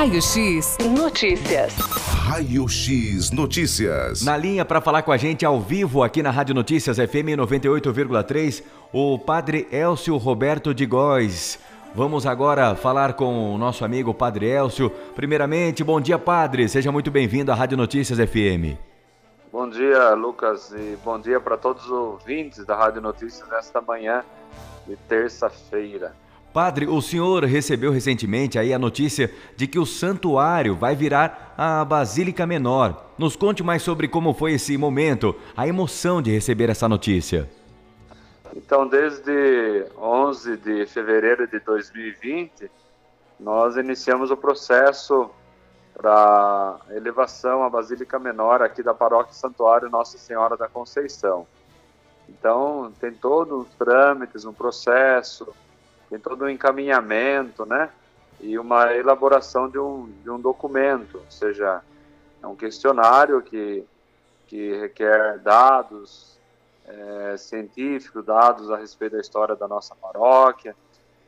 [0.00, 1.74] Raio X Notícias.
[1.76, 4.24] Raio X Notícias.
[4.24, 8.64] Na linha para falar com a gente ao vivo aqui na Rádio Notícias FM 98,3,
[8.94, 11.58] o Padre Elcio Roberto de Góes.
[11.94, 14.88] Vamos agora falar com o nosso amigo Padre Elcio.
[15.14, 16.66] Primeiramente, bom dia, Padre.
[16.66, 18.78] Seja muito bem-vindo à Rádio Notícias FM.
[19.52, 24.24] Bom dia, Lucas, e bom dia para todos os ouvintes da Rádio Notícias nesta manhã
[24.88, 26.14] de terça-feira.
[26.52, 31.84] Padre, o senhor recebeu recentemente aí a notícia de que o santuário vai virar a
[31.84, 33.12] Basílica Menor.
[33.16, 37.48] Nos conte mais sobre como foi esse momento, a emoção de receber essa notícia.
[38.56, 42.68] Então, desde 11 de fevereiro de 2020,
[43.38, 45.30] nós iniciamos o processo
[45.94, 51.46] para elevação à Basílica Menor aqui da Paróquia Santuário Nossa Senhora da Conceição.
[52.28, 55.52] Então, tem todos os trâmites, um processo,
[56.10, 57.88] tem todo um encaminhamento, né?
[58.40, 61.80] E uma elaboração de um, de um documento, ou seja,
[62.42, 63.84] é um questionário que,
[64.48, 66.36] que requer dados
[66.86, 70.74] é, científicos, dados a respeito da história da nossa paróquia,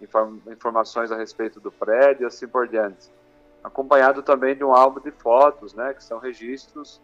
[0.00, 3.10] inform, informações a respeito do prédio assim por diante.
[3.64, 5.92] Acompanhado também de um álbum de fotos, né?
[5.92, 7.00] Que são registros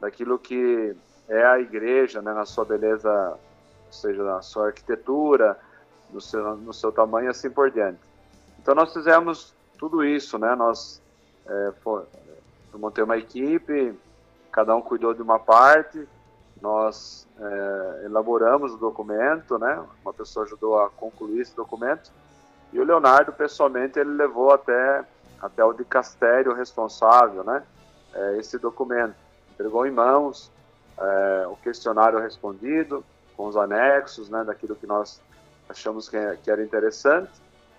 [0.00, 0.96] daquilo que
[1.28, 2.32] é a igreja, né?
[2.32, 3.30] Na sua beleza,
[3.86, 5.56] ou seja, na sua arquitetura,
[6.12, 7.98] no seu, no seu tamanho e assim por diante.
[8.60, 10.54] Então nós fizemos tudo isso, né?
[10.54, 11.00] Nós
[11.46, 13.94] é, eu montei uma equipe,
[14.50, 16.06] cada um cuidou de uma parte,
[16.60, 19.84] nós é, elaboramos o documento, né?
[20.04, 22.12] Uma pessoa ajudou a concluir esse documento
[22.72, 25.04] e o Leonardo pessoalmente ele levou até
[25.40, 27.64] até o dicastério responsável, né?
[28.14, 29.16] É, esse documento
[29.52, 30.52] entregou em mãos
[30.96, 33.04] é, o questionário respondido
[33.36, 34.44] com os anexos, né?
[34.44, 35.20] Daquilo que nós
[35.72, 37.32] achamos que, que era interessante,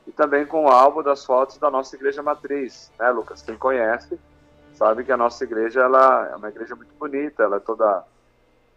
[0.05, 3.41] e também com o álbum das fotos da nossa igreja matriz, né, Lucas?
[3.41, 4.19] Quem conhece
[4.75, 8.03] sabe que a nossa igreja ela é uma igreja muito bonita, ela é toda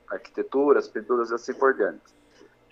[0.08, 2.14] arquitetura, as pinturas e assim por diante.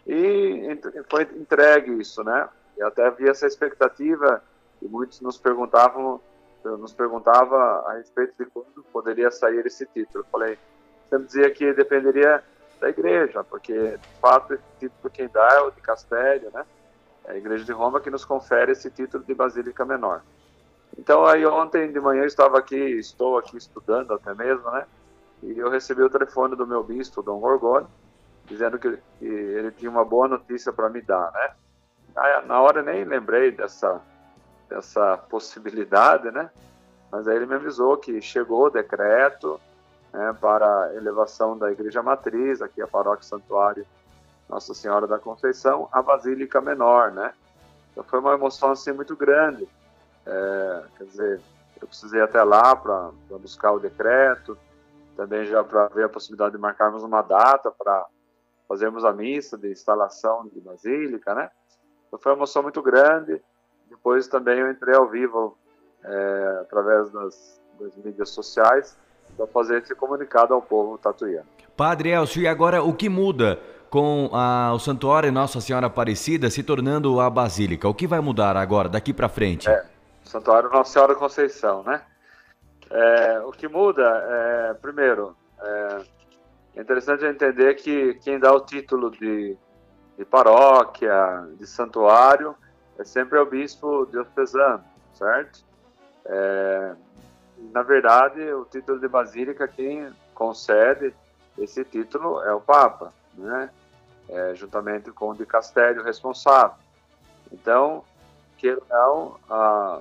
[0.06, 0.78] E
[1.10, 2.48] foi entregue isso, né?
[2.76, 4.42] E até havia essa expectativa
[4.80, 6.20] e muitos nos perguntavam
[6.64, 10.24] nos perguntava a respeito de quando poderia sair esse título.
[10.24, 10.58] Eu falei,
[11.10, 12.42] sempre dizia que dependeria
[12.84, 16.66] da igreja, porque de fato esse título quem dá é o de Castério, né?
[17.24, 20.20] É a igreja de Roma que nos confere esse título de Basílica Menor.
[20.98, 24.86] Então aí ontem de manhã eu estava aqui, estou aqui estudando até mesmo, né?
[25.42, 27.86] E eu recebi o telefone do meu bispo, Dom Gorgoni,
[28.44, 31.52] dizendo que, que ele tinha uma boa notícia para me dar, né?
[32.16, 34.00] Aí, na hora nem lembrei dessa
[34.68, 36.50] dessa possibilidade, né?
[37.10, 39.58] Mas aí ele me avisou que chegou o decreto,
[40.14, 43.84] né, para a elevação da Igreja Matriz, aqui a Paróquia Santuário
[44.48, 47.34] Nossa Senhora da Conceição, a Basílica Menor, né?
[47.90, 49.68] Então foi uma emoção assim muito grande.
[50.24, 51.40] É, quer dizer,
[51.80, 53.10] eu precisei até lá para
[53.40, 54.56] buscar o decreto,
[55.16, 58.06] também já para ver a possibilidade de marcarmos uma data para
[58.68, 61.50] fazermos a missa de instalação de basílica, né?
[62.06, 63.42] Então foi uma emoção muito grande.
[63.88, 65.58] Depois também eu entrei ao vivo
[66.04, 68.96] é, através das, das mídias sociais
[69.36, 71.46] para fazer esse comunicado ao povo tatuiano.
[71.76, 73.58] Padre Elcio, e agora o que muda
[73.90, 77.88] com a, o Santuário Nossa Senhora Aparecida se tornando a Basílica?
[77.88, 79.68] O que vai mudar agora, daqui para frente?
[79.68, 79.84] É,
[80.24, 82.02] Santuário Nossa Senhora Conceição, né?
[82.90, 85.98] É, o que muda, é, primeiro, é,
[86.76, 89.56] é interessante entender que quem dá o título de,
[90.18, 92.54] de paróquia, de santuário,
[92.98, 95.64] é sempre o bispo diocesano, certo?
[96.24, 96.94] É,
[97.72, 101.14] na verdade, o título de basílica, quem concede
[101.56, 103.70] esse título é o Papa, né?
[104.28, 106.76] É, juntamente com o de Castério responsável.
[107.52, 108.02] Então,
[108.56, 110.00] que não, a,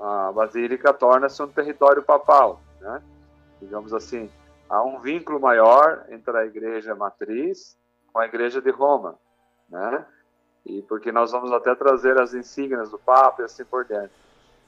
[0.00, 3.02] a basílica torna-se um território papal, né?
[3.60, 4.30] Digamos assim,
[4.68, 7.76] há um vínculo maior entre a igreja matriz
[8.12, 9.18] com a igreja de Roma,
[9.68, 10.06] né?
[10.64, 14.12] E porque nós vamos até trazer as insígnias do Papa e assim por diante.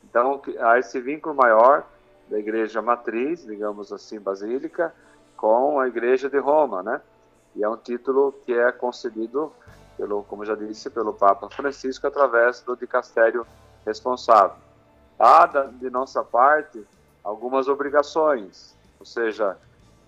[0.05, 1.87] Então, há esse vínculo maior
[2.31, 4.95] da igreja matriz, digamos assim, basílica,
[5.37, 7.01] com a igreja de Roma, né?
[7.57, 9.53] E é um título que é concedido
[9.97, 13.45] pelo, como já disse, pelo Papa Francisco através do dicastério
[13.85, 14.57] responsável.
[15.19, 16.87] Há de nossa parte
[17.23, 19.59] algumas obrigações, ou seja,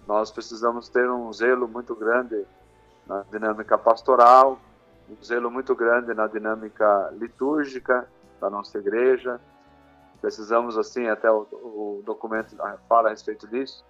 [0.07, 2.47] nós precisamos ter um zelo muito grande
[3.07, 4.59] na dinâmica pastoral,
[5.11, 8.09] um zelo muito grande na dinâmica litúrgica
[8.41, 9.41] da nossa igreja,
[10.23, 12.57] precisamos, assim, até o, o documento
[12.89, 13.85] fala a respeito disso,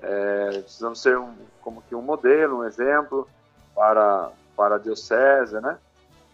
[0.00, 3.28] é, precisamos ser um, como que um modelo, um exemplo
[3.74, 5.76] para, para a diocese, né?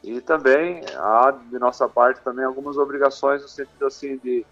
[0.04, 4.46] E também há de nossa parte também algumas obrigações no sentido assim de,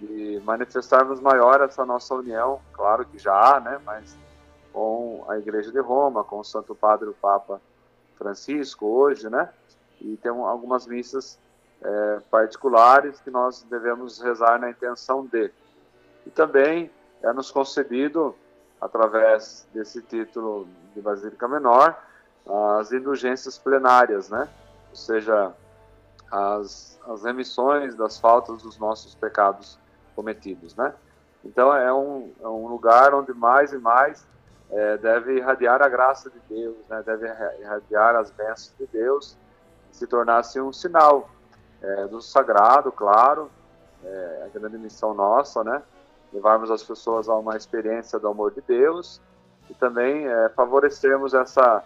[0.00, 4.16] de manifestarmos maior essa nossa união, claro que já há, né, mas
[4.72, 7.60] com a Igreja de Roma, com o Santo Padre o Papa
[8.16, 9.50] Francisco hoje, né,
[10.00, 11.38] e tem algumas missas
[11.82, 15.50] é, particulares que nós devemos rezar na intenção de.
[16.26, 16.90] E também
[17.22, 18.34] é nos concedido,
[18.80, 21.96] através desse título de Basílica Menor,
[22.78, 24.48] as indulgências plenárias, né?
[24.90, 25.52] Ou seja,
[26.30, 29.78] as, as remissões das faltas dos nossos pecados
[30.14, 30.94] cometidos, né?
[31.44, 34.26] Então é um, é um lugar onde mais e mais
[34.70, 37.02] é, deve irradiar a graça de Deus, né?
[37.04, 37.26] deve
[37.60, 39.36] irradiar as bênçãos de Deus,
[39.90, 41.30] se tornasse um sinal
[41.82, 43.50] é, do sagrado, claro,
[44.04, 45.82] é a grande missão nossa, né?
[46.32, 49.20] Levarmos as pessoas a uma experiência do amor de Deus
[49.70, 51.82] e também é, favorecermos essa,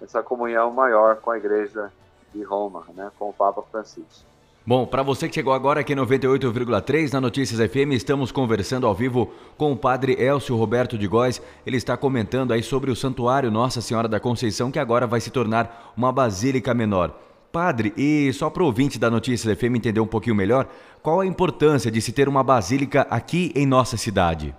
[0.00, 1.92] essa comunhão maior com a Igreja
[2.32, 3.10] de Roma, né?
[3.18, 4.26] Com o Papa Francisco.
[4.68, 9.32] Bom, para você que chegou agora aqui 98,3 na Notícias FM, estamos conversando ao vivo
[9.56, 11.40] com o padre Elcio Roberto de Góes.
[11.64, 15.30] Ele está comentando aí sobre o Santuário Nossa Senhora da Conceição, que agora vai se
[15.30, 17.14] tornar uma basílica menor.
[17.52, 20.68] Padre, e só para o ouvinte da Notícias FM entender um pouquinho melhor,
[21.02, 24.54] qual a importância de se ter uma basílica aqui em nossa cidade?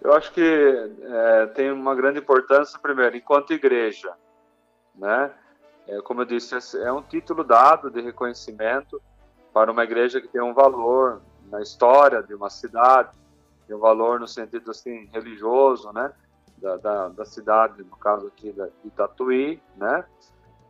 [0.00, 4.12] Eu acho que é, tem uma grande importância, primeiro, enquanto igreja,
[4.94, 5.32] né?
[5.88, 9.00] É, como eu disse, é um título dado de reconhecimento
[9.52, 13.10] para uma igreja que tem um valor na história de uma cidade,
[13.66, 16.12] tem um valor no sentido assim religioso, né?
[16.58, 20.04] Da, da, da cidade, no caso aqui de Tatuí, né?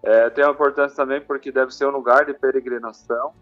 [0.06, 3.34] É, tem uma importância também porque deve ser um lugar de peregrinação,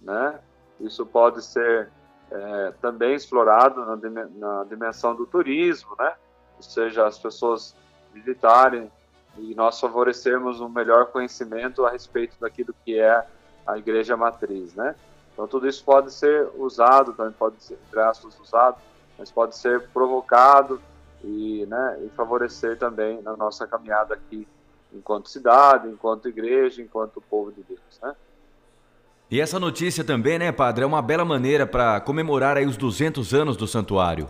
[0.00, 0.40] né?
[0.80, 1.90] Isso pode ser
[2.30, 6.14] é, também explorado na, na, dimensão do turismo, né?
[6.56, 7.76] Ou seja, as pessoas
[8.14, 8.90] visitarem
[9.36, 13.26] e nós favorecermos um melhor conhecimento a respeito daquilo que é
[13.66, 14.94] a igreja matriz, né?
[15.34, 18.00] Então tudo isso pode ser usado, também pode ser, entre
[18.40, 18.78] usado,
[19.18, 20.80] mas pode ser provocado
[21.22, 24.48] e, né, e favorecer também na nossa caminhada aqui
[24.92, 28.14] enquanto cidade, enquanto igreja, enquanto povo de Deus, né?
[29.30, 33.34] E essa notícia também, né, padre, é uma bela maneira para comemorar aí os 200
[33.34, 34.28] anos do santuário.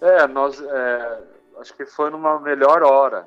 [0.00, 1.22] É, nós é,
[1.58, 3.26] acho que foi numa melhor hora.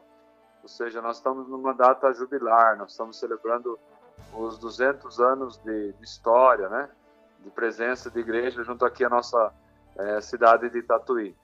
[0.63, 3.77] Ou seja, nós estamos numa data jubilar, nós estamos celebrando
[4.34, 6.89] os 200 anos de, de história, né?
[7.39, 9.51] De presença de igreja junto aqui à nossa
[9.98, 11.36] é, cidade de Tatuí.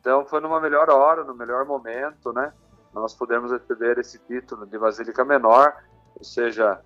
[0.00, 2.52] Então foi numa melhor hora, no melhor momento, né?
[2.92, 5.74] Nós podemos receber esse título de Basílica Menor,
[6.16, 6.80] ou seja,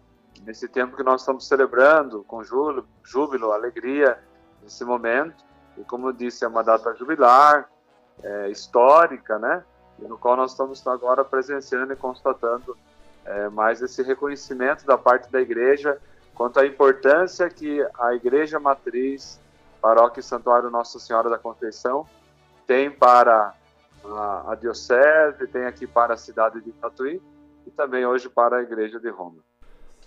[0.44, 4.18] nesse tempo que nós estamos celebrando com júbilo, júbilo alegria,
[4.62, 5.44] nesse momento,
[5.76, 7.68] e como eu disse, é uma data jubilar,
[8.22, 9.64] é, histórica, né?
[9.98, 12.76] E no qual nós estamos agora presenciando e constatando
[13.24, 16.00] é, mais esse reconhecimento da parte da igreja
[16.36, 19.40] quanto à importância que a igreja matriz,
[19.80, 22.06] paróquia e santuário Nossa Senhora da Conceição,
[22.66, 23.54] tem para
[24.14, 27.20] a, a Diocese, tem aqui para a cidade de Tatuí
[27.66, 29.38] e também hoje para a Igreja de Roma.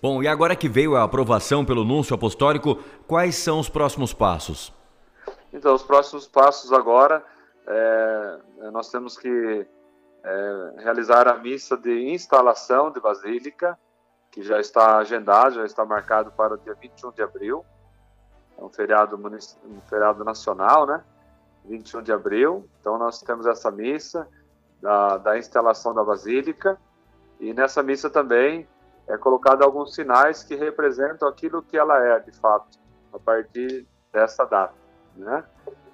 [0.01, 4.73] Bom, e agora que veio a aprovação pelo Núncio Apostólico, quais são os próximos passos?
[5.51, 7.23] Então, os próximos passos agora,
[7.67, 8.39] é,
[8.71, 9.67] nós temos que
[10.23, 13.77] é, realizar a missa de instalação de Basílica,
[14.31, 17.65] que já está agendado, já está marcado para o dia 21 de abril.
[18.57, 21.03] É um feriado, um feriado nacional, né?
[21.65, 22.67] 21 de abril.
[22.79, 24.27] Então, nós temos essa missa
[24.81, 26.79] da, da instalação da Basílica,
[27.39, 28.67] e nessa missa também
[29.07, 32.77] é colocado alguns sinais que representam aquilo que ela é, de fato,
[33.13, 34.73] a partir dessa data.
[35.15, 35.43] Né?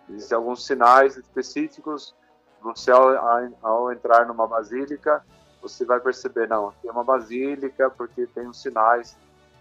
[0.09, 2.15] Existem alguns sinais específicos.
[2.61, 3.09] Você, ao,
[3.61, 5.23] ao entrar numa basílica,
[5.61, 9.17] você vai perceber, não, tem uma basílica porque tem uns sinais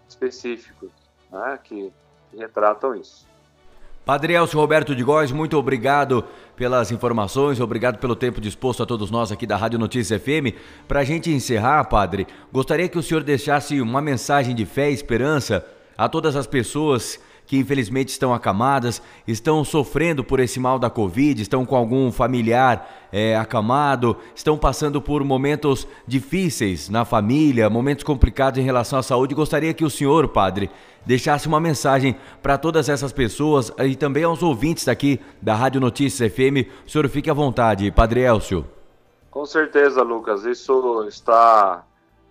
[0.09, 0.91] específicos
[1.31, 1.93] né, que
[2.33, 3.29] retratam isso.
[4.05, 6.23] Padre Elcio Roberto de Góes, muito obrigado
[6.55, 10.55] pelas informações, obrigado pelo tempo disposto a todos nós aqui da Rádio Notícias FM.
[10.87, 14.95] Para a gente encerrar, Padre, gostaria que o senhor deixasse uma mensagem de fé e
[14.95, 20.89] esperança a todas as pessoas que infelizmente estão acamadas, estão sofrendo por esse mal da
[20.89, 28.05] Covid, estão com algum familiar é, acamado, estão passando por momentos difíceis na família, momentos
[28.05, 29.35] complicados em relação à saúde.
[29.35, 30.71] Gostaria que o senhor, padre,
[31.05, 36.33] deixasse uma mensagem para todas essas pessoas e também aos ouvintes daqui da Rádio Notícias
[36.33, 36.67] FM.
[36.87, 38.65] O senhor fique à vontade, Padre Elcio.
[39.31, 40.45] Com certeza, Lucas.
[40.45, 41.85] Isso está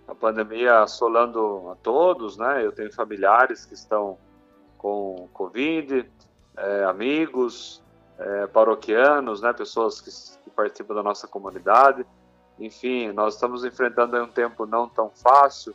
[0.08, 2.64] a pandemia assolando a todos, né?
[2.64, 4.18] Eu tenho familiares que estão
[4.84, 6.06] com Covid,
[6.58, 7.82] é, amigos,
[8.18, 9.50] é, paroquianos, né?
[9.54, 10.10] Pessoas que,
[10.44, 12.04] que participam da nossa comunidade.
[12.58, 15.74] Enfim, nós estamos enfrentando um tempo não tão fácil,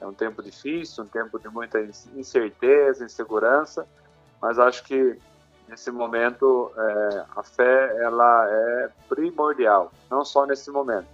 [0.00, 1.80] é um tempo difícil, um tempo de muita
[2.16, 3.86] incerteza, insegurança,
[4.42, 5.16] mas acho que
[5.68, 11.06] nesse momento é, a fé ela é primordial, não só nesse momento,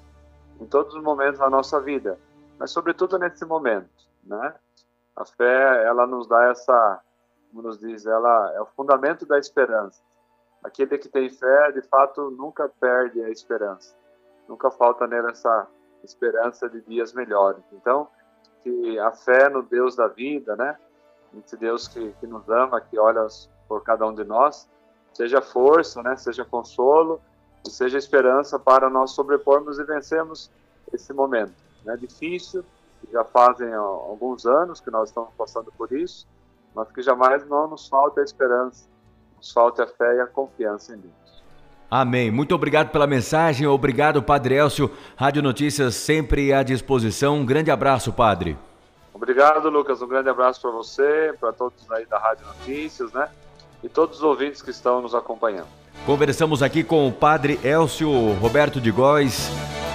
[0.59, 2.19] em todos os momentos da nossa vida,
[2.59, 3.91] mas sobretudo nesse momento,
[4.25, 4.55] né?
[5.15, 7.03] A fé ela nos dá essa,
[7.51, 10.01] como nos diz, ela é o fundamento da esperança.
[10.63, 13.95] Aquele que tem fé, de fato, nunca perde a esperança,
[14.49, 15.67] nunca falta nele essa
[16.03, 17.63] esperança de dias melhores.
[17.73, 18.09] Então,
[18.63, 20.77] que a fé no Deus da vida, né?
[21.39, 23.27] Esse Deus que, que nos ama, que olha
[23.69, 24.69] por cada um de nós,
[25.13, 26.17] seja força, né?
[26.17, 27.21] Seja consolo
[27.67, 30.51] e seja esperança para nós sobrepormos e vencermos
[30.93, 31.97] esse momento, né?
[31.97, 32.65] Difícil,
[33.13, 36.27] já fazem alguns anos que nós estamos passando por isso,
[36.77, 38.87] mas que jamais não nos falte a esperança,
[39.39, 41.15] nos falte a fé e a confiança em Deus.
[41.91, 42.31] Amém.
[42.31, 43.67] Muito obrigado pela mensagem.
[43.67, 44.91] Obrigado, Padre Elcio.
[45.17, 47.37] Rádio Notícias sempre à disposição.
[47.37, 48.59] Um grande abraço, Padre.
[49.15, 50.03] Obrigado, Lucas.
[50.03, 53.29] Um grande abraço para você, para todos aí da Rádio Notícias, né?
[53.83, 55.69] E todos os ouvintes que estão nos acompanhando.
[56.05, 59.49] Conversamos aqui com o Padre Elcio Roberto de Góes,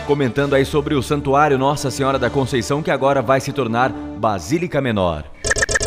[0.07, 4.81] comentando aí sobre o Santuário Nossa Senhora da Conceição, que agora vai se tornar Basílica
[4.81, 5.30] Menor.